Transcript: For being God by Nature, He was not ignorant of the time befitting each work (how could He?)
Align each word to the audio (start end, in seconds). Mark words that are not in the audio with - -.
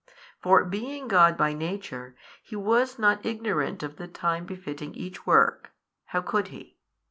For 0.41 0.65
being 0.65 1.07
God 1.07 1.37
by 1.37 1.53
Nature, 1.53 2.15
He 2.41 2.55
was 2.55 2.97
not 2.97 3.23
ignorant 3.23 3.83
of 3.83 3.97
the 3.97 4.07
time 4.07 4.47
befitting 4.47 4.95
each 4.95 5.27
work 5.27 5.73
(how 6.05 6.21
could 6.21 6.47
He?) 6.47 6.79